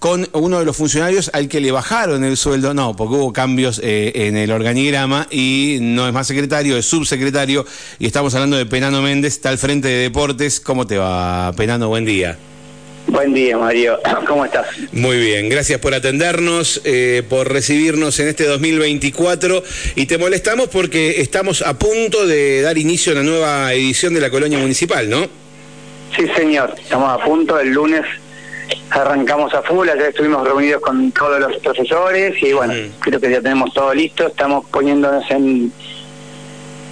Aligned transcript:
con 0.00 0.26
uno 0.32 0.58
de 0.58 0.64
los 0.64 0.76
funcionarios 0.76 1.30
al 1.34 1.46
que 1.46 1.60
le 1.60 1.70
bajaron 1.70 2.24
el 2.24 2.38
sueldo, 2.38 2.72
no, 2.72 2.96
porque 2.96 3.16
hubo 3.16 3.32
cambios 3.34 3.80
eh, 3.84 4.12
en 4.14 4.36
el 4.36 4.50
organigrama 4.50 5.28
y 5.30 5.76
no 5.82 6.08
es 6.08 6.14
más 6.14 6.26
secretario, 6.26 6.78
es 6.78 6.86
subsecretario 6.86 7.66
y 7.98 8.06
estamos 8.06 8.34
hablando 8.34 8.56
de 8.56 8.64
Penano 8.64 9.02
Méndez, 9.02 9.34
está 9.34 9.50
al 9.50 9.58
frente 9.58 9.88
de 9.88 10.02
deportes. 10.04 10.58
¿Cómo 10.58 10.86
te 10.86 10.96
va, 10.96 11.52
Penano? 11.54 11.88
Buen 11.88 12.06
día. 12.06 12.38
Buen 13.08 13.34
día, 13.34 13.58
Mario. 13.58 13.98
¿Cómo 14.26 14.46
estás? 14.46 14.66
Muy 14.92 15.18
bien, 15.18 15.50
gracias 15.50 15.78
por 15.80 15.92
atendernos, 15.92 16.80
eh, 16.84 17.22
por 17.28 17.52
recibirnos 17.52 18.18
en 18.20 18.28
este 18.28 18.46
2024 18.46 19.62
y 19.96 20.06
te 20.06 20.16
molestamos 20.16 20.68
porque 20.68 21.20
estamos 21.20 21.60
a 21.60 21.78
punto 21.78 22.26
de 22.26 22.62
dar 22.62 22.78
inicio 22.78 23.12
a 23.12 23.16
una 23.16 23.24
nueva 23.24 23.74
edición 23.74 24.14
de 24.14 24.20
la 24.20 24.30
colonia 24.30 24.58
municipal, 24.58 25.10
¿no? 25.10 25.28
Sí, 26.16 26.26
señor. 26.34 26.74
Estamos 26.80 27.20
a 27.20 27.22
punto. 27.22 27.58
El 27.60 27.70
lunes 27.70 28.04
arrancamos 28.90 29.54
a 29.54 29.62
full. 29.62 29.88
Ayer 29.88 30.08
estuvimos 30.08 30.46
reunidos 30.46 30.82
con 30.82 31.12
todos 31.12 31.40
los 31.40 31.56
profesores 31.58 32.34
y 32.42 32.52
bueno, 32.52 32.74
creo 33.00 33.20
que 33.20 33.30
ya 33.30 33.40
tenemos 33.40 33.72
todo 33.72 33.94
listo. 33.94 34.26
Estamos 34.26 34.66
poniéndonos 34.66 35.24
en, 35.30 35.72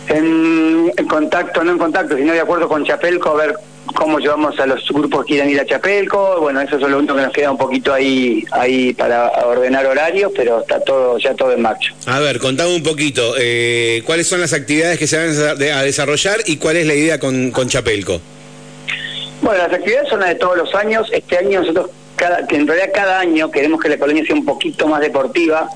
en, 0.09 1.07
contacto, 1.09 1.65
no 1.65 1.73
en 1.73 1.79
contacto, 1.79 2.17
sino 2.17 2.33
de 2.33 2.41
acuerdo 2.41 2.69
con 2.69 2.85
Chapelco 2.85 3.31
a 3.31 3.47
ver 3.47 3.55
cómo 3.95 4.19
llevamos 4.19 4.59
a 4.61 4.67
los 4.67 4.87
grupos 4.91 5.25
que 5.25 5.33
quieran 5.33 5.51
ir 5.51 5.61
a 5.61 5.67
Chapelco. 5.67 6.41
Bueno, 6.41 6.61
eso 6.61 6.77
es 6.77 6.83
lo 6.83 6.99
único 6.99 7.15
que 7.15 7.23
nos 7.23 7.33
queda 7.33 7.51
un 7.51 7.59
poquito 7.59 7.93
ahí 7.93 8.45
ahí 8.53 8.95
para 8.95 9.29
ordenar 9.47 9.87
horarios, 9.87 10.33
pero 10.37 10.61
está 10.61 10.81
todo 10.81 11.19
ya 11.19 11.35
todo 11.35 11.53
en 11.53 11.63
marcha. 11.63 11.93
A 12.07 12.21
ver, 12.21 12.39
contame 12.39 12.75
un 12.75 12.83
poquito, 12.83 13.35
eh, 13.39 14.03
¿cuáles 14.07 14.27
son 14.27 14.41
las 14.41 14.53
actividades 14.53 14.99
que 14.99 15.07
se 15.07 15.17
van 15.17 15.61
a 15.73 15.83
desarrollar 15.83 16.39
y 16.47 16.57
cuál 16.57 16.77
es 16.77 16.87
la 16.87 16.95
idea 16.95 17.19
con, 17.19 17.51
con 17.51 17.69
Chapelco? 17.69 18.21
Bueno, 19.43 19.59
las 19.59 19.73
actividades 19.73 20.09
son 20.09 20.21
las 20.21 20.31
de 20.31 20.35
todos 20.37 20.57
los 20.57 20.75
años. 20.75 21.09
Este 21.13 21.39
año 21.39 21.61
nosotros 21.61 21.91
cada, 22.17 22.47
que 22.47 22.57
en 22.57 22.67
realidad 22.67 22.91
cada 22.93 23.21
año 23.21 23.51
queremos 23.51 23.81
que 23.81 23.89
la 23.89 23.97
colonia 23.97 24.25
sea 24.25 24.35
un 24.35 24.45
poquito 24.45 24.89
más 24.89 25.01
deportiva, 25.01 25.69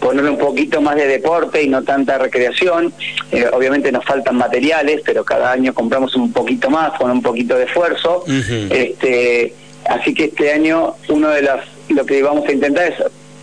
ponerle 0.00 0.30
un 0.30 0.38
poquito 0.38 0.80
más 0.80 0.96
de 0.96 1.06
deporte 1.06 1.62
y 1.62 1.68
no 1.68 1.82
tanta 1.82 2.16
recreación. 2.18 2.92
Eh, 3.30 3.46
obviamente 3.52 3.92
nos 3.92 4.04
faltan 4.04 4.36
materiales, 4.36 5.02
pero 5.04 5.24
cada 5.24 5.52
año 5.52 5.74
compramos 5.74 6.16
un 6.16 6.32
poquito 6.32 6.70
más 6.70 6.92
con 6.98 7.10
un 7.10 7.22
poquito 7.22 7.56
de 7.56 7.64
esfuerzo. 7.64 8.24
este, 8.70 9.54
así 9.84 10.14
que 10.14 10.24
este 10.24 10.52
año 10.52 10.94
uno 11.08 11.28
de 11.28 11.42
las 11.42 11.60
lo 11.90 12.06
que 12.06 12.22
vamos 12.22 12.48
a 12.48 12.52
intentar 12.52 12.86
es 12.86 12.94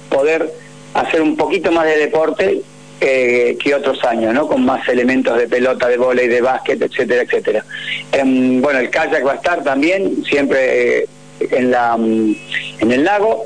poder 0.10 0.52
hacer 0.94 1.22
un 1.22 1.38
poquito 1.38 1.72
más 1.72 1.86
de 1.86 1.98
deporte 1.98 2.62
eh, 3.04 3.58
que 3.60 3.74
otros 3.74 4.04
años, 4.04 4.32
¿no? 4.32 4.48
Con 4.48 4.64
más 4.64 4.88
elementos 4.88 5.36
de 5.36 5.48
pelota, 5.48 5.88
de 5.88 5.98
volei, 5.98 6.28
de 6.28 6.40
básquet, 6.40 6.80
etcétera, 6.80 7.24
etcétera. 7.24 7.66
Em, 8.12 8.62
bueno, 8.62 8.78
el 8.78 8.92
kayak 8.92 9.26
va 9.26 9.32
a 9.32 9.36
estar 9.36 9.64
también, 9.64 10.24
siempre 10.24 11.00
eh, 11.00 11.08
en, 11.40 11.72
la, 11.72 11.98
mm, 11.98 12.36
en 12.82 12.92
el 12.92 13.04
lago, 13.04 13.46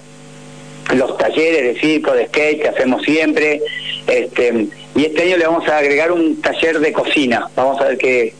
los 0.94 1.18
talleres 1.18 1.64
de 1.64 1.80
circo, 1.80 2.12
de 2.12 2.28
skate 2.28 2.64
que 2.64 2.68
hacemos 2.68 3.02
siempre, 3.04 3.62
este, 4.08 4.68
y 4.94 5.06
este 5.06 5.24
año 5.24 5.38
le 5.38 5.48
vamos 5.48 5.68
a 5.70 5.78
agregar 5.78 6.12
un 6.12 6.42
taller 6.42 6.80
de 6.80 6.92
cocina, 6.92 7.48
vamos 7.56 7.80
a 7.80 7.86
ver 7.86 7.98
qué, 7.98 8.34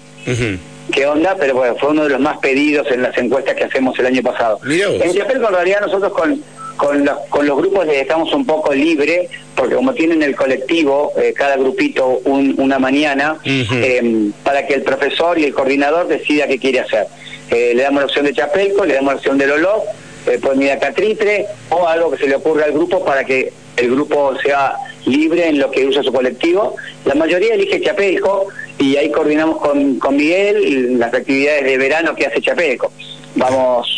qué 0.92 1.08
onda, 1.08 1.38
pero 1.40 1.56
bueno, 1.56 1.78
fue 1.80 1.92
uno 1.92 2.04
de 2.04 2.10
los 2.10 2.20
más 2.20 2.40
pedidos 2.40 2.92
en 2.92 3.02
las 3.02 3.18
encuestas 3.18 3.56
que 3.56 3.64
hacemos 3.64 3.98
el 4.00 4.08
año 4.08 4.22
pasado. 4.22 4.60
En 5.02 5.14
Chapel, 5.14 5.38
en 5.38 5.54
realidad 5.54 5.80
nosotros 5.80 6.12
con, 6.12 6.44
con, 6.78 7.06
los, 7.06 7.18
con 7.30 7.46
los 7.46 7.58
grupos 7.58 7.86
les 7.86 8.00
dejamos 8.00 8.34
un 8.34 8.46
poco 8.46 8.74
libre, 8.74 9.30
porque 9.56 9.76
como 9.76 9.94
tienen 9.94 10.22
el 10.24 10.36
colectivo, 10.36 11.14
eh, 11.18 11.34
cada 11.36 11.58
grupito 11.58 12.22
una 12.26 12.80
mañana, 12.80 13.38
em, 13.44 14.32
para 14.44 14.66
que 14.68 14.76
el 14.76 14.84
profesor 14.84 15.38
y 15.40 15.46
el 15.46 15.54
coordinador 15.54 16.08
decida 16.08 16.48
qué 16.48 16.60
quiere 16.60 16.82
hacer. 16.82 17.08
Eh, 17.50 17.74
le 17.76 17.84
damos 17.84 18.02
la 18.02 18.06
opción 18.06 18.26
de 18.26 18.34
Chapelco, 18.34 18.86
le 18.86 18.96
damos 18.96 19.14
la 19.14 19.18
opción 19.18 19.38
de 19.38 19.48
Lolo, 19.48 19.84
eh, 20.28 20.40
pueden 20.42 20.64
ir 20.64 20.72
a 20.72 20.80
Catritre 20.80 21.46
o 21.70 21.88
algo 21.88 22.12
que 22.12 22.18
se 22.18 22.28
le 22.28 22.36
ocurra 22.36 22.66
al 22.66 22.72
grupo 22.72 23.06
para 23.06 23.24
que 23.24 23.54
el 23.78 23.92
grupo 23.92 24.36
sea 24.42 24.74
libre 25.06 25.48
en 25.48 25.60
lo 25.60 25.70
que 25.70 25.86
usa 25.86 26.02
su 26.02 26.12
colectivo. 26.12 26.76
La 27.06 27.14
mayoría 27.14 27.54
elige 27.54 27.82
Chapelco 27.82 28.48
y 28.80 28.98
ahí 28.98 29.12
coordinamos 29.12 29.60
con, 29.60 30.00
con 30.00 30.16
Miguel 30.16 30.98
las 30.98 31.14
actividades 31.14 31.66
de 31.66 31.78
verano 31.78 32.16
que 32.16 32.26
hace 32.26 32.42
Chapelco. 32.42 32.92
Vamos 33.36 33.95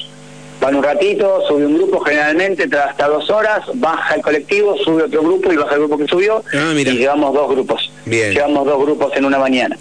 van 0.67 0.75
un 0.75 0.83
ratito, 0.83 1.41
sube 1.47 1.65
un 1.65 1.77
grupo 1.77 2.01
generalmente, 2.01 2.67
hasta 2.77 3.07
dos 3.07 3.29
horas, 3.29 3.63
baja 3.75 4.15
el 4.15 4.21
colectivo, 4.21 4.75
sube 4.83 5.03
otro 5.03 5.21
grupo 5.21 5.53
y 5.53 5.55
baja 5.55 5.75
el 5.75 5.79
grupo 5.79 5.97
que 5.97 6.07
subió 6.07 6.43
ah, 6.53 6.73
y 6.75 6.83
llevamos 6.83 7.33
dos 7.33 7.49
grupos. 7.49 7.89
Bien. 8.05 8.33
Llevamos 8.33 8.65
dos 8.65 8.81
grupos 8.81 9.13
en 9.15 9.23
una 9.23 9.39
mañana. 9.39 9.77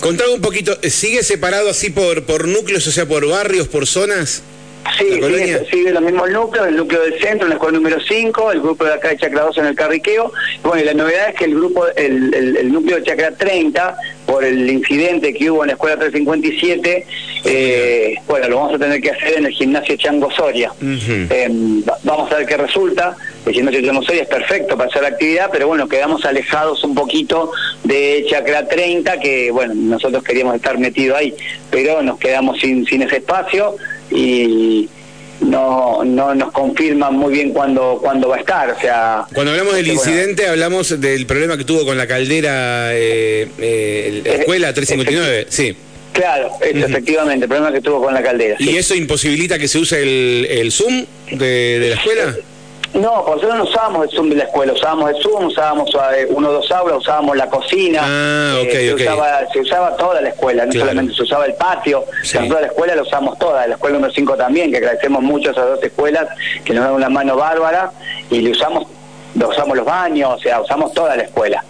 Contame 0.00 0.34
un 0.34 0.40
poquito, 0.40 0.78
¿sigue 0.82 1.24
separado 1.24 1.68
así 1.68 1.90
por, 1.90 2.24
por 2.26 2.46
núcleos, 2.46 2.86
o 2.86 2.92
sea, 2.92 3.06
por 3.06 3.28
barrios, 3.28 3.66
por 3.66 3.88
zonas? 3.88 4.44
Sí, 4.98 5.06
sigue, 5.14 5.66
sigue, 5.68 5.90
los 5.90 6.02
mismos 6.02 6.30
núcleos, 6.30 6.68
el 6.68 6.76
núcleo 6.76 7.02
del 7.02 7.18
centro 7.18 7.46
en 7.46 7.48
la 7.48 7.54
escuela 7.54 7.78
número 7.78 7.98
5, 8.00 8.52
el 8.52 8.60
grupo 8.60 8.84
de 8.84 8.92
acá 8.92 9.08
de 9.08 9.16
Chacra 9.16 9.42
2 9.42 9.58
en 9.58 9.66
el 9.66 9.74
Carriqueo. 9.74 10.32
Bueno, 10.62 10.82
y 10.82 10.84
la 10.84 10.94
novedad 10.94 11.30
es 11.30 11.34
que 11.34 11.46
el 11.46 11.54
grupo, 11.54 11.86
el, 11.96 12.34
el, 12.34 12.72
núcleo 12.72 12.98
de 12.98 13.02
Chacra 13.02 13.32
30, 13.32 13.96
por 14.26 14.44
el 14.44 14.70
incidente 14.70 15.34
que 15.34 15.50
hubo 15.50 15.62
en 15.62 15.68
la 15.68 15.72
escuela 15.74 15.96
357, 15.96 17.06
eh, 17.44 18.14
bueno, 18.26 18.48
lo 18.48 18.56
vamos 18.56 18.74
a 18.74 18.78
tener 18.78 19.00
que 19.00 19.10
hacer 19.10 19.38
en 19.38 19.46
el 19.46 19.52
gimnasio 19.52 19.96
Chango 19.96 20.30
Soria. 20.30 20.72
Em, 20.80 21.82
vamos 22.02 22.32
a 22.32 22.36
ver 22.36 22.46
qué 22.46 22.56
resulta. 22.56 23.16
El 23.44 23.52
gimnasio 23.52 23.82
Chango 23.82 24.02
Soria 24.02 24.22
es 24.22 24.28
perfecto 24.28 24.76
para 24.76 24.88
hacer 24.88 25.02
la 25.02 25.08
actividad, 25.08 25.50
pero 25.52 25.68
bueno, 25.68 25.88
quedamos 25.88 26.24
alejados 26.24 26.82
un 26.84 26.94
poquito 26.94 27.52
de 27.84 28.24
Chacra 28.28 28.66
30, 28.66 29.20
que 29.20 29.50
bueno, 29.50 29.74
nosotros 29.74 30.22
queríamos 30.22 30.56
estar 30.56 30.78
metidos 30.78 31.18
ahí, 31.18 31.34
pero 31.70 32.02
nos 32.02 32.18
quedamos 32.18 32.58
sin, 32.60 32.86
sin 32.86 33.02
ese 33.02 33.16
espacio 33.16 33.76
y 34.10 34.88
no, 35.44 36.04
no 36.04 36.34
nos 36.34 36.52
confirman 36.52 37.14
muy 37.14 37.32
bien 37.32 37.50
cuándo, 37.50 37.98
cuándo 38.02 38.28
va 38.28 38.36
a 38.36 38.40
estar. 38.40 38.70
O 38.70 38.80
sea, 38.80 39.24
Cuando 39.34 39.52
hablamos 39.52 39.74
del 39.74 39.86
incidente, 39.88 40.46
hablamos 40.46 41.00
del 41.00 41.26
problema 41.26 41.56
que 41.56 41.64
tuvo 41.64 41.84
con 41.84 41.96
la 41.96 42.06
caldera, 42.06 42.94
eh, 42.94 43.48
eh, 43.58 44.22
la 44.24 44.32
escuela 44.34 44.72
359, 44.74 45.46
sí. 45.48 45.76
Claro, 46.12 46.52
efectivamente, 46.60 47.44
el 47.44 47.48
problema 47.48 47.72
que 47.72 47.80
tuvo 47.80 48.02
con 48.02 48.14
la 48.14 48.22
caldera. 48.22 48.56
¿Y 48.60 48.76
eso 48.76 48.94
imposibilita 48.94 49.58
que 49.58 49.66
se 49.66 49.78
use 49.78 50.00
el, 50.00 50.46
el 50.48 50.70
Zoom 50.70 51.04
de, 51.32 51.78
de 51.80 51.88
la 51.88 51.94
escuela? 51.96 52.36
No, 52.94 53.24
por 53.24 53.36
nosotros 53.36 53.56
no 53.56 53.64
usábamos 53.64 54.04
el 54.04 54.10
Zoom 54.16 54.28
de 54.30 54.36
la 54.36 54.44
escuela, 54.44 54.72
usábamos 54.72 55.10
el 55.10 55.22
Zoom, 55.22 55.46
usábamos 55.46 55.90
eh, 56.16 56.26
uno 56.30 56.48
o 56.48 56.52
dos 56.52 56.70
aulas, 56.70 56.98
usábamos 56.98 57.36
la 57.36 57.48
cocina, 57.48 58.00
ah, 58.04 58.60
eh, 58.62 58.70
se, 58.70 58.94
Usaba, 58.94 59.40
se 59.52 59.60
usaba 59.60 59.96
toda 59.96 60.20
la 60.20 60.28
escuela, 60.28 60.64
no 60.64 60.72
solamente 60.72 61.12
se 61.12 61.22
usaba 61.24 61.46
el 61.46 61.54
patio, 61.54 62.04
toda 62.48 62.60
la 62.60 62.66
escuela 62.68 62.94
la 62.94 63.02
usamos 63.02 63.36
toda, 63.38 63.66
la 63.66 63.74
escuela 63.74 63.96
número 63.96 64.14
5 64.14 64.36
también, 64.36 64.70
que 64.70 64.76
agradecemos 64.76 65.22
mucho 65.22 65.48
a 65.48 65.52
esas 65.52 65.66
dos 65.66 65.82
escuelas 65.82 66.28
que 66.64 66.72
nos 66.72 66.84
dan 66.84 66.94
una 66.94 67.08
mano 67.08 67.36
bárbara 67.36 67.90
y 68.30 68.40
le 68.40 68.52
usamos, 68.52 68.86
lo 69.34 69.48
usamos 69.48 69.76
los 69.76 69.86
baños, 69.86 70.34
o 70.34 70.38
sea, 70.38 70.60
usamos 70.60 70.92
toda 70.92 71.16
la 71.16 71.24
escuela. 71.24 71.64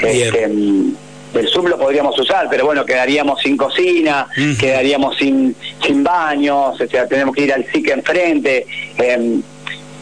Este, 0.00 0.44
el 0.44 1.48
Zoom 1.48 1.66
lo 1.66 1.78
podríamos 1.78 2.16
usar, 2.18 2.46
pero 2.48 2.64
bueno, 2.64 2.84
quedaríamos 2.84 3.40
sin 3.40 3.56
cocina, 3.56 4.28
quedaríamos 4.58 5.16
sin, 5.16 5.54
sin 5.84 6.04
baños, 6.04 6.80
o 6.80 6.86
sea, 6.86 7.06
tenemos 7.06 7.34
que 7.34 7.42
ir 7.42 7.52
al 7.52 7.66
SIC 7.66 7.88
enfrente. 7.88 8.66
Eh, 8.96 9.40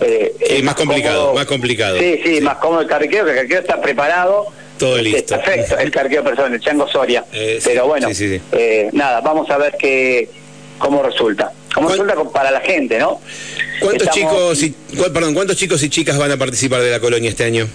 eh, 0.01 0.61
más 0.63 0.75
complicado, 0.75 1.35
más 1.35 1.47
complicado. 1.47 1.99
Sí, 1.99 2.21
sí, 2.25 2.41
más 2.41 2.57
cómodo 2.57 2.83
el 2.83 2.87
carqueo, 2.87 3.25
que 3.25 3.31
el 3.31 3.37
carqueo 3.37 3.61
está 3.61 3.81
preparado. 3.81 4.47
Todo 4.79 4.99
listo. 4.99 5.37
perfecto, 5.37 5.79
el 5.79 5.91
carqueo 5.91 6.23
personal, 6.23 6.53
el 6.53 6.61
Chango 6.61 6.87
Soria. 6.89 7.25
Eh, 7.33 7.61
Pero 7.65 7.87
bueno, 7.87 8.09
eh, 8.11 8.91
nada, 8.93 9.21
vamos 9.23 9.49
a 9.51 9.57
ver 9.57 9.75
qué 9.79 10.29
cómo 10.79 11.03
resulta. 11.03 11.53
¿Cómo 11.75 11.89
resulta 11.89 12.15
para 12.33 12.51
la 12.51 12.61
gente, 12.61 12.99
no? 12.99 13.21
¿Cuántos 13.81 14.09
chicos 14.11 14.63
y 14.63 14.75
perdón, 15.13 15.35
cuántos 15.35 15.57
chicos 15.57 15.83
y 15.83 15.91
chicas 15.91 16.17
van 16.19 16.33
a 16.33 16.37
participar 16.37 16.81
de 16.81 16.91
la 16.91 17.01
colonia 17.01 17.31
este 17.31 17.45
año? 17.45 17.69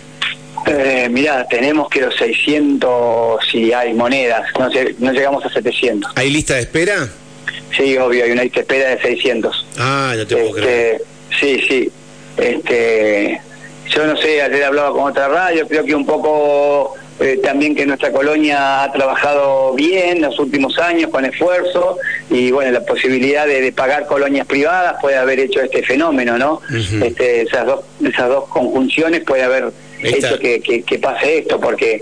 Eh, 0.67 1.07
mirá, 1.09 1.47
tenemos 1.47 1.89
que 1.89 2.01
los 2.01 2.15
600 2.15 3.39
si 3.51 3.73
hay 3.73 3.93
monedas, 3.93 4.43
no, 4.59 4.69
no 4.99 5.11
llegamos 5.11 5.45
a 5.45 5.49
700. 5.49 6.13
¿Hay 6.15 6.29
lista 6.29 6.55
de 6.55 6.61
espera? 6.61 7.09
Sí, 7.75 7.97
obvio, 7.97 8.23
hay 8.23 8.31
una 8.31 8.43
lista 8.43 8.57
de 8.57 8.61
espera 8.61 8.89
de 8.89 9.01
600. 9.01 9.65
Ah, 9.77 10.13
no 10.15 10.27
te 10.27 10.35
puedo 10.35 10.51
creer. 10.51 11.01
Este, 11.01 11.05
sí, 11.39 11.65
sí, 11.67 11.91
este, 12.41 13.39
yo 13.87 14.07
no 14.07 14.17
sé, 14.17 14.41
ayer 14.41 14.63
hablaba 14.63 14.91
con 14.91 15.03
otra 15.03 15.27
radio, 15.27 15.67
creo 15.67 15.85
que 15.85 15.93
un 15.93 16.05
poco 16.05 16.95
eh, 17.19 17.39
también 17.43 17.75
que 17.75 17.85
nuestra 17.85 18.11
colonia 18.11 18.83
ha 18.83 18.91
trabajado 18.91 19.73
bien 19.73 20.21
los 20.21 20.39
últimos 20.39 20.79
años 20.79 21.11
con 21.11 21.23
esfuerzo 21.23 21.97
y 22.31 22.51
bueno, 22.51 22.71
la 22.71 22.83
posibilidad 22.83 23.45
de, 23.45 23.71
pagar 23.71 24.07
colonias 24.07 24.47
privadas 24.47 24.95
puede 24.99 25.17
haber 25.17 25.39
hecho 25.39 25.61
este 25.61 25.83
fenómeno, 25.83 26.37
¿no? 26.37 26.61
este, 27.03 27.43
esas, 27.43 27.67
dos, 27.67 27.81
esas 28.03 28.27
dos 28.27 28.47
conjunciones 28.49 29.21
puede 29.21 29.43
haber 29.43 29.71
hecho 30.01 30.39
que, 30.39 30.61
que, 30.61 30.99
pase 30.99 31.39
esto, 31.39 31.59
porque... 31.59 32.01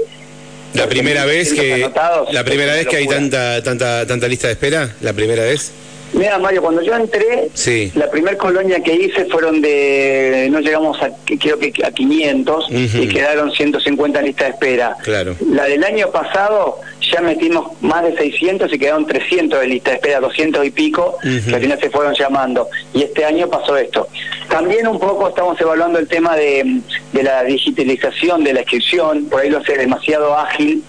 La 0.74 0.88
primera 0.88 1.26
vez 1.26 1.52
que 1.52 1.90
la 2.32 2.44
primera 2.44 2.74
vez 2.74 2.88
que 2.88 2.98
hay 2.98 3.08
tanta 3.08 3.64
tanta 3.64 4.06
tanta 4.06 4.28
lista 4.28 4.48
de 4.48 4.54
espera, 4.54 4.94
la 5.02 5.14
primera 5.14 5.44
vez. 5.44 5.74
Mira, 6.14 6.40
Mario, 6.40 6.62
cuando 6.62 6.82
yo 6.82 6.96
entré, 6.96 7.50
la 7.96 8.10
primer 8.10 8.38
colonia 8.38 8.82
que 8.82 8.94
hice 8.94 9.26
fueron 9.26 9.62
de, 9.62 10.48
no 10.52 10.60
llegamos 10.60 11.02
a, 11.02 11.12
creo 11.26 11.60
que 11.60 11.74
a 11.84 11.92
500 11.92 12.66
y 12.70 13.08
quedaron 13.08 13.52
150 13.52 14.22
listas 14.22 14.48
de 14.48 14.54
espera. 14.54 14.98
Claro. 15.04 15.36
La 15.52 15.66
del 15.66 15.84
año 15.84 16.10
pasado 16.12 16.80
ya 17.12 17.22
metimos 17.22 17.72
más 17.82 18.04
de 18.04 18.16
600 18.16 18.72
y 18.74 18.80
quedaron 18.80 19.06
300 19.06 19.60
de 19.60 19.68
lista 19.68 19.92
de 19.92 19.96
espera, 19.98 20.20
200 20.20 20.66
y 20.66 20.72
pico, 20.72 21.18
que 21.22 21.56
al 21.56 21.62
final 21.62 21.80
se 21.80 21.90
fueron 21.90 22.14
llamando. 22.14 22.68
Y 22.94 23.04
este 23.04 23.26
año 23.26 23.50
pasó 23.50 23.78
esto. 23.78 24.08
También 24.50 24.88
un 24.88 25.00
poco 25.00 25.30
estamos 25.30 25.60
evaluando 25.62 26.00
el 26.00 26.08
tema 26.08 26.36
de, 26.36 26.82
de 27.14 27.24
la 27.24 27.44
digitalización 27.44 28.44
de 28.44 28.54
la 28.54 28.62
inscripción, 28.62 29.26
por 29.26 29.42
ahí 29.42 29.50
lo 29.50 29.60
hace 29.60 29.78
demasiado 29.78 30.36
ágil 30.38 30.84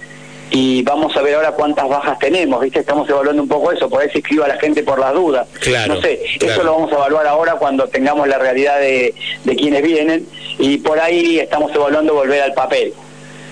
y 0.50 0.82
vamos 0.82 1.16
a 1.16 1.22
ver 1.22 1.34
ahora 1.34 1.52
cuántas 1.52 1.88
bajas 1.88 2.18
tenemos, 2.18 2.60
¿viste? 2.60 2.80
Estamos 2.80 3.08
evaluando 3.08 3.42
un 3.42 3.48
poco 3.48 3.72
eso, 3.72 3.88
por 3.88 4.02
ahí 4.02 4.10
se 4.10 4.18
escriba 4.18 4.48
la 4.48 4.58
gente 4.58 4.82
por 4.82 4.98
las 4.98 5.14
dudas. 5.14 5.46
no 5.86 6.00
sé, 6.00 6.20
eso 6.40 6.62
lo 6.62 6.72
vamos 6.72 6.92
a 6.92 6.96
evaluar 6.96 7.26
ahora 7.26 7.54
cuando 7.54 7.88
tengamos 7.88 8.26
la 8.26 8.38
realidad 8.38 8.80
de, 8.80 9.14
de 9.44 9.56
quienes 9.56 9.82
vienen 9.82 10.26
y 10.58 10.78
por 10.78 10.98
ahí 10.98 11.38
estamos 11.38 11.74
evaluando 11.74 12.14
volver 12.14 12.42
al 12.42 12.54
papel. 12.54 12.92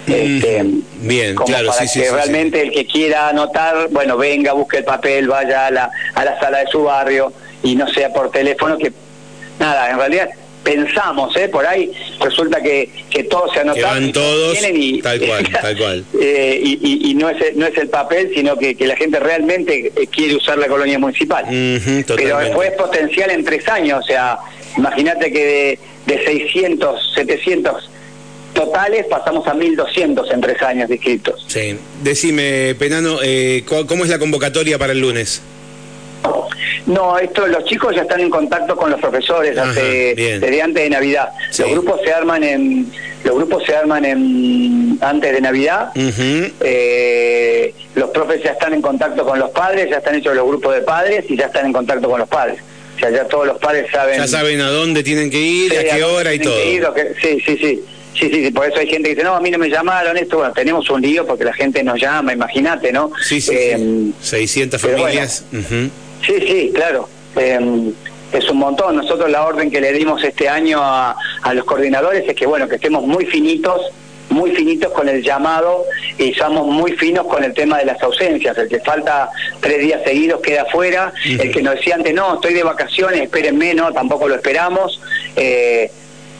Este, 0.06 0.64
Bien, 1.00 1.34
claro, 1.34 1.68
para 1.68 1.86
que 1.86 2.10
realmente 2.10 2.62
el 2.62 2.72
que 2.72 2.86
quiera 2.86 3.28
anotar, 3.28 3.88
bueno, 3.90 4.16
venga, 4.16 4.52
busque 4.52 4.78
el 4.78 4.84
papel, 4.84 5.28
vaya 5.28 5.66
a 5.66 5.70
la, 5.70 5.90
a 6.14 6.24
la 6.24 6.40
sala 6.40 6.58
de 6.58 6.66
su 6.68 6.84
barrio 6.84 7.32
y 7.62 7.76
no 7.76 7.86
sea 7.88 8.12
por 8.12 8.30
teléfono, 8.30 8.78
que 8.78 8.92
nada, 9.58 9.90
en 9.90 9.98
realidad 9.98 10.30
pensamos, 10.62 11.36
¿eh? 11.36 11.48
Por 11.48 11.66
ahí 11.66 11.90
resulta 12.20 12.62
que, 12.62 12.90
que 13.10 13.24
todos 13.24 13.52
se 13.52 13.60
anotan. 13.60 14.12
todos, 14.12 14.58
y, 14.72 15.00
tal 15.00 15.20
cual, 15.26 15.48
tal 15.50 15.76
cual. 15.76 16.04
Eh, 16.20 16.60
y, 16.62 17.10
y, 17.10 17.14
no, 17.14 17.30
es, 17.30 17.56
no 17.56 17.66
es 17.66 17.76
el 17.78 17.88
papel, 17.88 18.30
sino 18.34 18.56
que, 18.56 18.74
que 18.74 18.86
la 18.86 18.96
gente 18.96 19.18
realmente 19.20 19.92
eh, 19.94 20.06
quiere 20.08 20.36
usar 20.36 20.58
la 20.58 20.68
colonia 20.68 20.98
municipal. 20.98 21.44
Pero 21.48 22.38
después 22.38 22.70
es 22.70 22.76
potencial 22.76 23.30
en 23.30 23.44
tres 23.44 23.66
años, 23.68 24.00
o 24.02 24.06
sea, 24.06 24.38
imagínate 24.76 25.32
que 25.32 25.78
de, 26.06 26.14
de 26.14 26.24
600, 26.24 27.14
700 27.14 27.90
totales 28.54 29.06
pasamos 29.06 29.46
a 29.46 29.54
1.200 29.54 30.32
en 30.32 30.40
tres 30.40 30.60
años 30.62 30.88
de 30.88 30.96
inscritos. 30.96 31.44
Sí. 31.46 31.78
Decime, 32.02 32.74
Penano, 32.76 33.18
eh, 33.22 33.64
¿cómo 33.86 34.04
es 34.04 34.10
la 34.10 34.18
convocatoria 34.18 34.78
para 34.78 34.92
el 34.92 35.00
lunes? 35.00 35.42
No, 36.86 37.18
esto 37.18 37.46
los 37.46 37.64
chicos 37.64 37.94
ya 37.94 38.02
están 38.02 38.20
en 38.20 38.30
contacto 38.30 38.74
con 38.76 38.90
los 38.90 39.00
profesores 39.00 39.54
desde 39.54 40.62
antes 40.62 40.82
de 40.82 40.90
Navidad. 40.90 41.28
Los 41.58 41.70
grupos 41.70 42.00
se 42.02 42.12
arman 42.12 42.42
en 42.42 42.90
los 43.24 43.34
grupos 43.34 43.64
se 43.64 43.74
arman 43.74 44.04
en 44.04 44.98
antes 45.00 45.32
de 45.32 45.40
Navidad. 45.40 45.90
Eh, 45.94 47.74
los 47.94 48.10
profes 48.10 48.42
ya 48.42 48.52
están 48.52 48.74
en 48.74 48.82
contacto 48.82 49.24
con 49.24 49.38
los 49.38 49.50
padres, 49.50 49.90
ya 49.90 49.98
están 49.98 50.14
hechos 50.14 50.34
los 50.34 50.46
grupos 50.46 50.74
de 50.74 50.80
padres 50.82 51.24
y 51.28 51.36
ya 51.36 51.46
están 51.46 51.66
en 51.66 51.72
contacto 51.72 52.08
con 52.08 52.20
los 52.20 52.28
padres. 52.28 52.58
O 52.96 53.00
sea, 53.00 53.10
ya 53.10 53.24
todos 53.26 53.46
los 53.46 53.58
padres 53.58 53.86
saben. 53.92 54.18
Ya 54.18 54.26
saben 54.26 54.60
a 54.60 54.70
dónde 54.70 55.02
tienen 55.02 55.30
que 55.30 55.40
ir, 55.40 55.78
a 55.78 55.84
qué 55.84 56.02
hora 56.02 56.34
y 56.34 56.38
todo. 56.38 56.54
sí, 57.20 57.40
sí, 57.44 57.56
sí. 57.56 57.84
Sí, 58.14 58.28
sí, 58.30 58.46
sí, 58.46 58.50
por 58.50 58.66
eso 58.66 58.80
hay 58.80 58.88
gente 58.88 59.10
que 59.10 59.14
dice, 59.14 59.22
no, 59.22 59.36
a 59.36 59.40
mí 59.40 59.48
no 59.48 59.58
me 59.58 59.68
llamaron 59.68 60.16
esto. 60.16 60.38
Bueno, 60.38 60.52
tenemos 60.52 60.90
un 60.90 61.00
lío 61.00 61.24
porque 61.24 61.44
la 61.44 61.52
gente 61.52 61.84
nos 61.84 62.00
llama, 62.00 62.32
imagínate, 62.32 62.90
¿no? 62.90 63.12
Sí, 63.22 63.40
sí, 63.40 63.52
eh, 63.54 64.10
600 64.20 64.80
familias. 64.80 65.44
Sí, 66.24 66.34
sí, 66.40 66.72
claro. 66.74 67.08
Eh, 67.36 67.92
es 68.32 68.48
un 68.48 68.58
montón. 68.58 68.96
Nosotros 68.96 69.30
la 69.30 69.44
orden 69.44 69.70
que 69.70 69.80
le 69.80 69.92
dimos 69.92 70.22
este 70.22 70.48
año 70.48 70.80
a, 70.82 71.16
los 71.54 71.64
coordinadores 71.64 72.28
es 72.28 72.34
que, 72.34 72.46
bueno, 72.46 72.68
que 72.68 72.76
estemos 72.76 73.02
muy 73.02 73.24
finitos, 73.26 73.80
muy 74.28 74.50
finitos 74.50 74.92
con 74.92 75.08
el 75.08 75.22
llamado 75.22 75.84
y 76.18 76.34
somos 76.34 76.66
muy 76.66 76.92
finos 76.92 77.26
con 77.26 77.42
el 77.42 77.54
tema 77.54 77.78
de 77.78 77.86
las 77.86 78.02
ausencias. 78.02 78.56
El 78.58 78.68
que 78.68 78.80
falta 78.80 79.30
tres 79.60 79.80
días 79.80 80.02
seguidos 80.04 80.40
queda 80.40 80.66
fuera. 80.66 81.12
El 81.24 81.50
que 81.50 81.62
nos 81.62 81.76
decía 81.76 81.94
antes, 81.94 82.14
no, 82.14 82.34
estoy 82.34 82.54
de 82.54 82.62
vacaciones, 82.62 83.22
espérenme, 83.22 83.74
no, 83.74 83.92
tampoco 83.92 84.28
lo 84.28 84.34
esperamos. 84.34 85.00
Eh, 85.36 85.90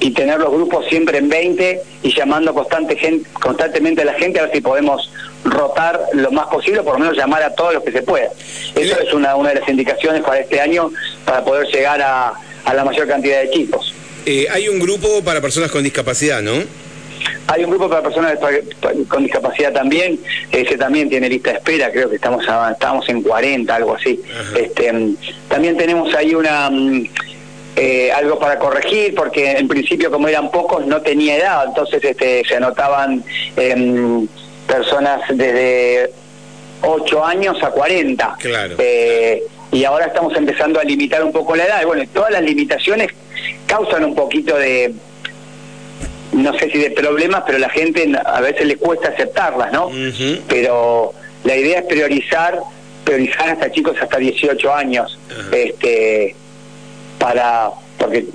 y 0.01 0.13
tener 0.13 0.39
los 0.39 0.53
grupos 0.53 0.87
siempre 0.89 1.19
en 1.19 1.29
20 1.29 1.83
y 2.05 2.15
llamando 2.15 2.55
constante 2.55 2.97
gente, 2.97 3.29
constantemente 3.33 4.03
a 4.03 4.05
la 4.05 4.15
gente 4.15 4.39
a 4.39 4.43
ver 4.43 4.53
si 4.53 4.61
podemos 4.61 5.11
rotar 5.45 6.01
lo 6.13 6.31
más 6.31 6.47
posible, 6.47 6.83
por 6.83 6.95
lo 6.95 7.01
menos 7.01 7.17
llamar 7.17 7.43
a 7.43 7.55
todos 7.55 7.75
los 7.75 7.85
que 7.85 7.93
se 7.93 8.03
pueda. 8.03 8.29
Eso 8.75 9.01
es 9.01 9.13
una, 9.13 9.37
una 9.37 9.51
de 9.51 9.61
las 9.61 9.69
indicaciones 9.69 10.23
para 10.23 10.41
este 10.41 10.61
año 10.61 10.91
para 11.25 11.45
poder 11.45 11.67
llegar 11.69 12.01
a, 12.03 12.33
a 12.65 12.75
la 12.75 12.85
mayor 12.85 13.07
cantidad 13.07 13.39
de 13.39 13.45
equipos. 13.45 13.95
Eh, 14.27 14.47
hay 14.51 14.69
un 14.69 14.79
grupo 14.79 15.23
para 15.25 15.41
personas 15.41 15.71
con 15.71 15.83
discapacidad, 15.83 16.43
¿no? 16.43 16.53
Hay 17.47 17.65
un 17.65 17.71
grupo 17.71 17.89
para 17.89 18.03
personas 18.03 18.39
con 19.09 19.23
discapacidad 19.23 19.73
también, 19.73 20.21
ese 20.53 20.77
también 20.77 21.09
tiene 21.09 21.31
lista 21.31 21.51
de 21.51 21.57
espera, 21.57 21.91
creo 21.91 22.11
que 22.11 22.17
estamos 22.17 22.45
estamos 22.71 23.09
en 23.09 23.23
40, 23.23 23.75
algo 23.75 23.95
así. 23.95 24.21
Este, 24.55 24.93
también 25.49 25.77
tenemos 25.77 26.15
ahí 26.15 26.35
una 26.35 26.69
mm, 26.69 27.07
eh, 27.77 28.13
algo 28.13 28.39
para 28.39 28.59
corregir, 28.59 29.15
porque 29.15 29.53
en 29.53 29.67
principio 29.67 30.11
como 30.11 30.29
eran 30.29 30.51
pocos 30.51 30.87
no 30.87 31.01
tenía 31.01 31.37
edad, 31.37 31.65
entonces 31.69 32.05
este, 32.05 32.45
se 32.47 32.57
anotaban 32.57 33.25
em, 33.57 34.29
personas 34.69 35.23
desde 35.31 36.11
8 36.83 37.25
años 37.25 37.61
a 37.63 37.71
40. 37.71 38.37
Eh, 38.79 39.43
y 39.73 39.85
ahora 39.85 40.07
estamos 40.07 40.37
empezando 40.37 40.79
a 40.79 40.85
limitar 40.85 41.25
un 41.25 41.33
poco 41.33 41.57
la 41.57 41.65
edad. 41.65 41.83
Y 41.83 41.87
bueno, 41.87 42.05
todas 42.13 42.31
las 42.31 42.43
limitaciones 42.43 43.09
causan 43.67 44.05
un 44.05 44.15
poquito 44.15 44.57
de, 44.57 44.95
no 46.33 46.57
sé 46.59 46.71
si 46.71 46.79
de 46.79 46.91
problemas, 46.91 47.43
pero 47.47 47.59
la 47.59 47.69
gente 47.71 48.11
a 48.25 48.41
veces 48.41 48.67
le 48.67 48.77
cuesta 48.77 49.09
aceptarlas, 49.09 49.73
¿no? 49.73 49.91
Pero 50.49 51.13
la 51.45 51.57
idea 51.57 51.81
es 51.81 51.87
priorizar, 51.87 52.61
priorizar 53.05 53.51
hasta 53.51 53.73
chicos 53.73 53.97
hasta 54.01 54.19
18 54.19 54.75
años. 54.75 55.19
este 55.53 56.37
para 57.19 57.71
porque 57.99 58.27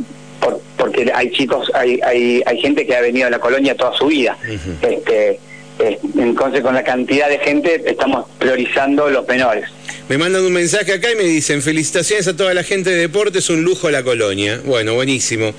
porque 0.76 1.10
hay 1.16 1.32
chicos 1.32 1.72
hay, 1.74 2.02
hay 2.04 2.44
hay 2.46 2.60
gente 2.60 2.86
que 2.86 2.94
ha 2.94 3.00
venido 3.00 3.28
a 3.28 3.30
la 3.30 3.40
colonia 3.40 3.78
toda 3.78 3.94
su 3.94 4.08
vida 4.08 4.38
este 4.82 5.40
entonces 5.80 6.62
con 6.62 6.74
la 6.74 6.84
cantidad 6.84 7.30
de 7.30 7.40
gente 7.40 7.84
estamos 7.86 8.26
priorizando 8.38 9.10
los 9.10 9.28
menores 9.28 9.70
me 10.10 10.18
mandan 10.18 10.44
un 10.44 10.54
mensaje 10.54 10.94
acá 10.94 11.12
y 11.12 11.16
me 11.16 11.24
dicen 11.24 11.62
felicitaciones 11.62 12.28
a 12.28 12.36
toda 12.36 12.54
la 12.54 12.64
gente 12.64 12.90
de 12.90 12.98
deportes 12.98 13.50
un 13.50 13.64
lujo 13.64 13.90
la 13.90 14.04
colonia 14.04 14.62
bueno 14.66 14.94
buenísimo 14.94 15.54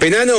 Penano 0.00 0.34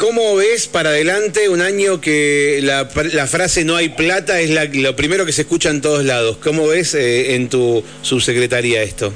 ¿Cómo 0.00 0.34
ves 0.34 0.66
para 0.66 0.88
adelante 0.88 1.50
un 1.50 1.60
año 1.60 2.00
que 2.00 2.60
la, 2.62 2.88
la 3.12 3.26
frase 3.26 3.66
no 3.66 3.76
hay 3.76 3.90
plata 3.90 4.40
es 4.40 4.48
la, 4.48 4.64
lo 4.64 4.96
primero 4.96 5.26
que 5.26 5.32
se 5.32 5.42
escucha 5.42 5.68
en 5.68 5.82
todos 5.82 6.06
lados? 6.06 6.38
¿Cómo 6.38 6.66
ves 6.66 6.94
eh, 6.94 7.34
en 7.34 7.50
tu 7.50 7.84
subsecretaría 8.00 8.82
esto? 8.82 9.12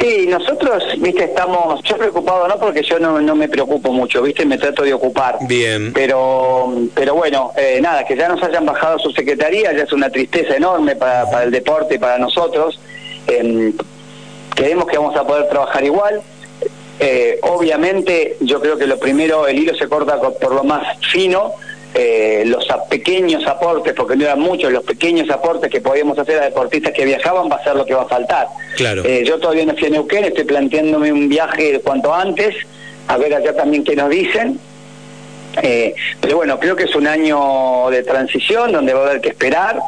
Sí, 0.00 0.26
nosotros, 0.28 0.82
viste, 0.98 1.24
estamos, 1.24 1.82
yo 1.82 1.96
preocupado 1.96 2.46
no 2.46 2.58
porque 2.58 2.82
yo 2.82 2.98
no, 2.98 3.20
no 3.20 3.34
me 3.34 3.48
preocupo 3.48 3.92
mucho, 3.92 4.22
viste, 4.22 4.44
me 4.44 4.58
trato 4.58 4.82
de 4.82 4.92
ocupar. 4.92 5.38
Bien. 5.42 5.92
Pero, 5.92 6.72
pero 6.94 7.14
bueno, 7.14 7.52
eh, 7.56 7.78
nada, 7.80 8.04
que 8.04 8.16
ya 8.16 8.28
nos 8.28 8.42
hayan 8.42 8.66
bajado 8.66 8.98
su 8.98 9.10
secretaría 9.10 9.72
ya 9.72 9.84
es 9.84 9.92
una 9.92 10.10
tristeza 10.10 10.56
enorme 10.56 10.96
para, 10.96 11.28
para 11.30 11.44
el 11.44 11.50
deporte 11.50 11.96
y 11.96 11.98
para 11.98 12.18
nosotros. 12.18 12.78
Eh, 13.26 13.72
creemos 14.54 14.86
que 14.86 14.98
vamos 14.98 15.16
a 15.16 15.26
poder 15.26 15.48
trabajar 15.48 15.84
igual. 15.84 16.20
Eh, 17.00 17.38
obviamente, 17.42 18.36
yo 18.40 18.60
creo 18.60 18.76
que 18.76 18.86
lo 18.86 18.98
primero, 18.98 19.46
el 19.46 19.58
hilo 19.58 19.74
se 19.76 19.88
corta 19.88 20.20
por 20.20 20.54
lo 20.54 20.64
más 20.64 20.98
fino, 21.12 21.52
eh, 22.00 22.44
los 22.46 22.64
pequeños 22.88 23.44
aportes, 23.48 23.92
porque 23.92 24.14
no 24.14 24.22
eran 24.22 24.38
muchos, 24.38 24.70
los 24.70 24.84
pequeños 24.84 25.28
aportes 25.30 25.68
que 25.68 25.80
podíamos 25.80 26.16
hacer 26.16 26.38
a 26.38 26.44
deportistas 26.44 26.92
que 26.92 27.04
viajaban 27.04 27.50
va 27.50 27.56
a 27.56 27.64
ser 27.64 27.74
lo 27.74 27.84
que 27.84 27.92
va 27.92 28.02
a 28.02 28.06
faltar. 28.06 28.46
Claro. 28.76 29.04
Eh, 29.04 29.24
yo 29.26 29.40
todavía 29.40 29.66
no 29.66 29.74
fui 29.74 29.88
a 29.88 29.90
Neuquén, 29.90 30.22
estoy 30.22 30.44
planteándome 30.44 31.12
un 31.12 31.28
viaje 31.28 31.80
cuanto 31.82 32.14
antes, 32.14 32.54
a 33.08 33.16
ver 33.16 33.34
allá 33.34 33.52
también 33.56 33.82
qué 33.82 33.96
nos 33.96 34.10
dicen. 34.10 34.60
Eh, 35.60 35.92
pero 36.20 36.36
bueno, 36.36 36.60
creo 36.60 36.76
que 36.76 36.84
es 36.84 36.94
un 36.94 37.08
año 37.08 37.90
de 37.90 38.04
transición 38.04 38.70
donde 38.70 38.94
va 38.94 39.00
a 39.00 39.06
haber 39.08 39.20
que 39.20 39.30
esperar, 39.30 39.80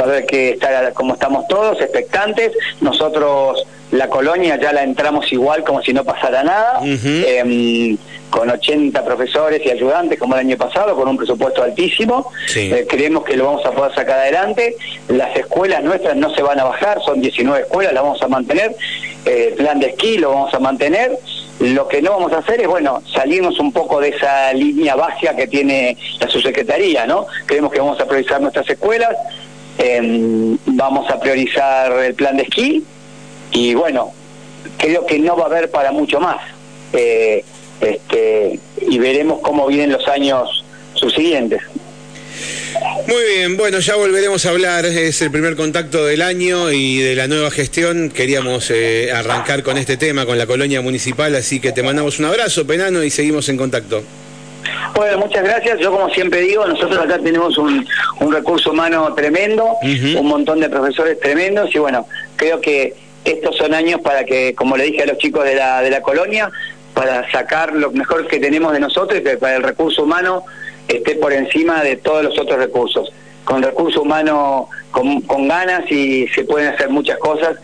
va 0.00 0.04
a 0.04 0.08
haber 0.08 0.24
que 0.24 0.52
estar 0.52 0.94
como 0.94 1.12
estamos 1.12 1.46
todos, 1.46 1.78
expectantes. 1.82 2.52
Nosotros 2.80 3.66
la 3.92 4.08
colonia 4.08 4.56
ya 4.56 4.72
la 4.72 4.82
entramos 4.82 5.32
igual 5.32 5.64
como 5.64 5.82
si 5.82 5.92
no 5.92 6.04
pasara 6.04 6.42
nada 6.42 6.80
con 8.30 8.48
80 8.48 9.04
profesores 9.04 9.60
y 9.64 9.70
ayudantes 9.70 10.18
como 10.18 10.34
el 10.34 10.40
año 10.40 10.56
pasado, 10.56 10.94
con 10.94 11.08
un 11.08 11.16
presupuesto 11.16 11.62
altísimo. 11.62 12.30
Eh, 12.54 12.86
creemos 12.88 13.24
que 13.24 13.36
lo 13.36 13.46
vamos 13.46 13.66
a 13.66 13.72
poder 13.72 13.94
sacar 13.94 14.20
adelante. 14.20 14.76
Las 15.08 15.36
escuelas 15.36 15.82
nuestras 15.82 16.16
no 16.16 16.32
se 16.34 16.42
van 16.42 16.58
a 16.60 16.64
bajar, 16.64 17.02
son 17.04 17.20
19 17.20 17.62
escuelas, 17.62 17.92
las 17.92 18.02
vamos 18.02 18.22
a 18.22 18.28
mantener. 18.28 18.74
Eh, 19.26 19.48
el 19.50 19.54
plan 19.54 19.80
de 19.80 19.88
esquí 19.88 20.16
lo 20.16 20.30
vamos 20.30 20.54
a 20.54 20.60
mantener. 20.60 21.18
Lo 21.58 21.88
que 21.88 22.00
no 22.00 22.12
vamos 22.12 22.32
a 22.32 22.38
hacer 22.38 22.60
es, 22.60 22.68
bueno, 22.68 23.02
salirnos 23.12 23.58
un 23.60 23.72
poco 23.72 24.00
de 24.00 24.10
esa 24.10 24.52
línea 24.54 24.94
básica 24.94 25.36
que 25.36 25.46
tiene 25.46 25.96
la 26.18 26.28
subsecretaría, 26.28 27.06
¿no? 27.06 27.26
Creemos 27.44 27.70
que 27.70 27.80
vamos 27.80 28.00
a 28.00 28.06
priorizar 28.06 28.40
nuestras 28.40 28.70
escuelas, 28.70 29.14
em, 29.76 30.56
vamos 30.64 31.10
a 31.10 31.20
priorizar 31.20 31.92
el 31.92 32.14
plan 32.14 32.36
de 32.38 32.44
esquí 32.44 32.82
y, 33.52 33.74
bueno, 33.74 34.12
creo 34.78 35.06
que 35.06 35.18
no 35.18 35.36
va 35.36 35.44
a 35.44 35.46
haber 35.46 35.70
para 35.70 35.92
mucho 35.92 36.20
más. 36.20 36.38
Eh, 36.92 37.44
este, 37.80 38.58
y 38.80 38.98
veremos 38.98 39.40
cómo 39.40 39.66
vienen 39.66 39.92
los 39.92 40.06
años 40.08 40.64
subsiguientes. 40.94 41.62
Muy 43.06 43.22
bien, 43.36 43.56
bueno, 43.56 43.78
ya 43.80 43.96
volveremos 43.96 44.46
a 44.46 44.50
hablar, 44.50 44.84
es 44.86 45.20
el 45.22 45.30
primer 45.30 45.56
contacto 45.56 46.04
del 46.04 46.22
año 46.22 46.70
y 46.70 47.00
de 47.00 47.14
la 47.14 47.26
nueva 47.26 47.50
gestión. 47.50 48.10
Queríamos 48.10 48.70
eh, 48.70 49.10
arrancar 49.12 49.62
con 49.62 49.78
este 49.78 49.96
tema, 49.96 50.26
con 50.26 50.38
la 50.38 50.46
colonia 50.46 50.80
municipal, 50.80 51.34
así 51.34 51.60
que 51.60 51.72
te 51.72 51.82
mandamos 51.82 52.18
un 52.18 52.26
abrazo, 52.26 52.66
Penano, 52.66 53.02
y 53.02 53.10
seguimos 53.10 53.48
en 53.48 53.56
contacto. 53.56 54.02
Bueno, 54.94 55.18
muchas 55.18 55.42
gracias. 55.44 55.78
Yo 55.80 55.90
como 55.90 56.08
siempre 56.10 56.42
digo, 56.42 56.66
nosotros 56.66 56.98
acá 56.98 57.18
tenemos 57.18 57.56
un, 57.58 57.86
recurso 58.30 58.70
humano 58.70 59.12
tremendo, 59.14 59.66
un 59.82 60.26
montón 60.26 60.60
de 60.60 60.68
profesores 60.68 61.18
tremendos 61.18 61.74
y 61.74 61.78
bueno, 61.78 62.06
creo 62.36 62.60
que 62.60 62.94
estos 63.24 63.56
son 63.56 63.74
años 63.74 64.00
para 64.00 64.24
que, 64.24 64.54
como 64.54 64.76
le 64.76 64.84
dije 64.84 65.02
a 65.02 65.06
los 65.06 65.18
chicos 65.18 65.44
de 65.44 65.54
la, 65.54 65.82
de 65.82 65.90
la 65.90 66.02
colonia, 66.02 66.50
para 66.94 67.30
sacar 67.30 67.74
lo 67.74 67.90
mejor 67.90 68.26
que 68.26 68.38
tenemos 68.38 68.72
de 68.72 68.80
nosotros 68.80 69.20
y 69.20 69.22
que 69.22 69.36
para 69.36 69.56
el 69.56 69.62
recurso 69.62 70.02
humano 70.02 70.44
esté 70.88 71.14
por 71.16 71.32
encima 71.32 71.82
de 71.82 71.96
todos 71.96 72.24
los 72.24 72.38
otros 72.38 72.58
recursos. 72.58 73.12
Con 73.44 73.62
recurso 73.62 74.02
humano 74.02 74.68
con, 74.90 75.20
con 75.22 75.48
ganas 75.48 75.90
y 75.90 76.28
se 76.28 76.44
pueden 76.44 76.68
hacer 76.68 76.90
muchas 76.90 77.18
cosas 77.18 77.56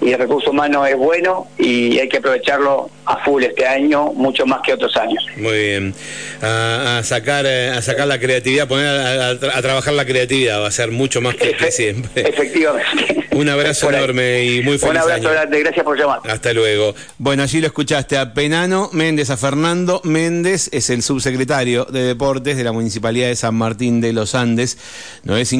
y 0.00 0.12
el 0.12 0.18
recurso 0.18 0.50
humano 0.50 0.86
es 0.86 0.96
bueno 0.96 1.48
y 1.58 1.98
hay 1.98 2.08
que 2.08 2.18
aprovecharlo 2.18 2.90
a 3.06 3.24
full 3.24 3.42
este 3.42 3.66
año, 3.66 4.12
mucho 4.12 4.46
más 4.46 4.60
que 4.62 4.74
otros 4.74 4.96
años. 4.96 5.24
Muy 5.36 5.58
bien. 5.58 5.94
A, 6.42 7.00
sacar 7.02 7.46
eh, 7.46 7.70
a 7.70 7.80
sacar 7.80 8.06
la 8.06 8.18
creatividad, 8.18 8.68
poner 8.68 8.86
a, 8.86 9.38
trabajar 9.62 9.94
la 9.94 10.04
creatividad, 10.04 10.60
va 10.60 10.68
a 10.68 10.72
ser 10.72 10.90
mucho 10.90 11.20
más 11.20 11.34
que, 11.36 11.54
siempre. 11.70 12.28
Efectivamente. 12.28 13.26
Un 13.32 13.48
abrazo 13.48 13.90
enorme 13.90 14.44
y 14.44 14.62
muy 14.62 14.78
feliz 14.78 14.92
Un 14.92 14.96
abrazo 14.96 15.30
grande, 15.30 15.60
gracias 15.60 15.84
por 15.84 15.98
llamar. 15.98 16.20
Hasta 16.28 16.52
luego. 16.52 16.94
Bueno, 17.18 17.42
allí 17.42 17.60
lo 17.60 17.66
escuchaste 17.66 18.16
a 18.16 18.32
Penano 18.32 18.90
Méndez, 18.92 19.30
a 19.30 19.36
Fernando 19.36 20.00
Méndez, 20.04 20.68
es 20.72 20.90
el 20.90 21.02
subsecretario 21.02 21.84
de 21.84 22.02
Deportes 22.02 22.56
de 22.56 22.64
la 22.64 22.72
Municipalidad 22.72 23.28
de 23.28 23.36
San 23.36 23.54
Martín 23.54 24.00
de 24.00 24.12
los 24.12 24.34
Andes. 24.34 24.78
950 25.24 25.56